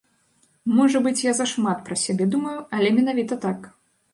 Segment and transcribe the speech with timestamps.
[0.77, 3.71] Можа быць, я зашмат пра сябе думаю, але менавіта так.